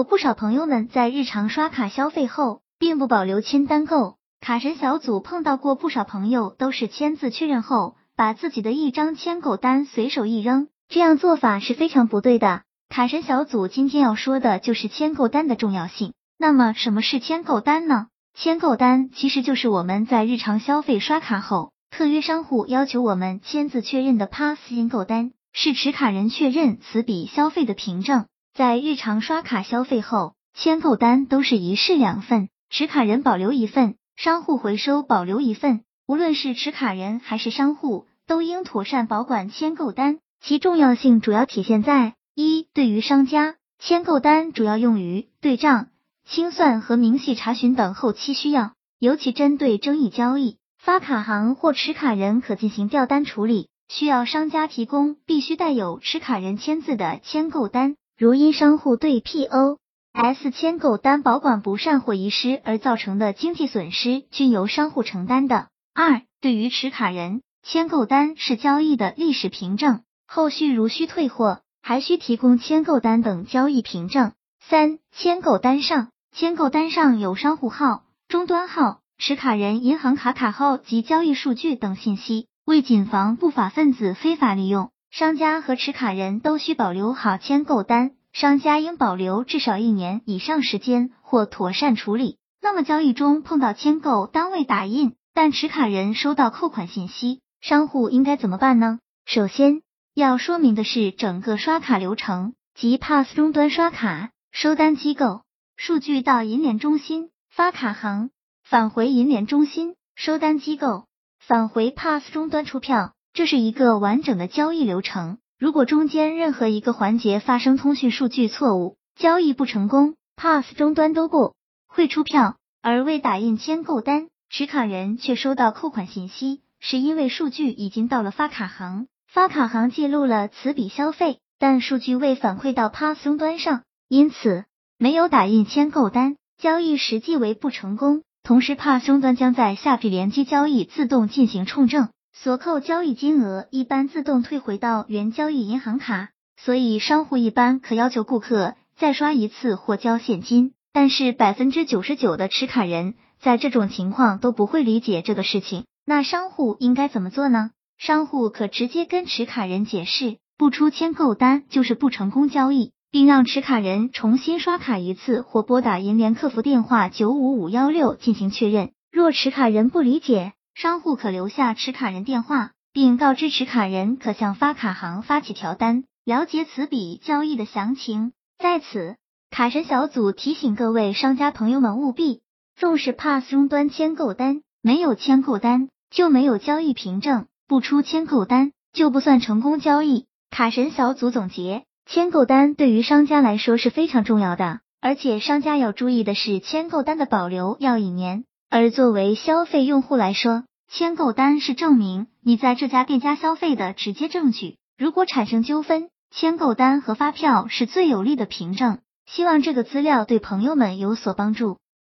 [0.00, 4.16] 有不少朋友们在日常刷卡消费后，并不保留签单购。
[4.40, 12.62] 卡神小组碰到过不少朋友，都是签字确认后，把自己的一张签购单随手一扔，这样做法是非常不对的。
[12.88, 16.14] 卡神小组今天要说的就是签购单的重要性。
[16.38, 18.06] 那么，什么是签购单呢？
[18.32, 28.24] 签购单其实就是我们在日常消费刷卡后，特约商户要求我们签字确认的 Pass 签购单，是持卡人确认此笔消费的凭证。
[28.52, 35.82] 在日常刷卡消费后，签购单都是一式两份，持卡人保留一份，商户回收保留一份。
[36.06, 40.18] 无论是持卡人还是商户，都应妥善保管签购单。
[40.40, 42.14] 其重要性主要体现在。
[42.34, 45.88] 一、对于商家，签购单主要用于对账、
[46.26, 57.96] 清算和明细查询等后期需要，尤其针对争议交易，发卡行或持卡人可进行调单处理，需要商家提供必须带有持卡人签字的签购单。
[58.20, 65.68] 如因商户对 POS 签购单保管不善或遗失而造成的经济损失，均由商户承担的。
[65.94, 71.62] 二、对于持卡人，签购单是交易的历史凭证，后续如需退货。
[71.80, 74.32] 还需提供签购单等交易凭证。
[74.60, 82.48] 三、签购单上，签购单上有商户号、终端号、持卡人银行卡卡号及交易数据等信息。
[82.66, 92.38] 为谨防不法分子非法利用，商家和持卡人都需保留好签购单，商家应保留至少一年以上时间或妥善处理。
[92.62, 98.98] 那么交易中碰到签购单未打印，但持卡人收到扣款信息，商户应该怎么办呢？
[99.26, 99.82] 首先。
[100.12, 105.42] 要说明的是，整个刷卡流程即 PASS 终端刷卡、收单机构、
[105.76, 108.30] 数据到银联中心、发卡行、
[108.64, 111.06] 返回银联中心、收单机构、
[111.38, 115.38] 返回 PASS 终端出票，这是一个完整的交易流程。
[115.58, 121.54] 如果中间任何一个环节发生通讯数据错误，交易不成功，PASS 终端都不
[121.86, 129.06] 会出票，而未打印签购单，持卡人却收到扣款信息，是因为数据已经到了发卡行。
[129.28, 134.64] 发卡行记录了此笔消费，但数据未反馈到 PASS 终端上，因此
[134.98, 138.22] 没有打印签购单，交易实际为不成功。
[138.42, 146.30] 同时，PASS 终端将在下笔联机交易自动进行冲证，所扣交易金额一般自动退回到原交易银行卡。
[146.56, 150.72] 所以，商户一般可要求顾客再刷一次或交现金。
[150.92, 155.84] 但是，百分之九十九的持卡人在这种情况都不会理解这个事情。
[156.04, 157.70] 那商户应该怎么做呢？
[157.96, 168.90] 商户可直接跟持卡人解释，不出签购单就是不成功交易，并让持卡人重新刷卡一次，或拨打银联客服电话九五五幺六进行确认。
[169.12, 178.32] 若持卡人不理解，商户可留下持卡人电话，并告知持卡人可向发卡行发起调单，了解此笔交易的详情。
[178.58, 179.16] 在此，
[179.50, 182.40] 卡神小组提醒各位商家朋友们务必
[182.78, 187.44] 重视 PASS 终端签购单，没有签购单就没有交易凭证。
[187.68, 190.28] 不出签购单就不算成功交易。
[190.48, 198.44] 卡神小组总结：签购单对于商家来说是非常重要的，而且商家要注意的是，签购单的保留要一年。
[198.70, 200.62] 而作为消费用户来说，
[200.92, 204.76] 签购单是证明你在这家店家消费的直接证据。
[204.98, 208.98] 如果产生纠纷，签购单和发票是最有力的凭证。
[209.24, 211.78] 希望这个资料对朋友们有所帮助。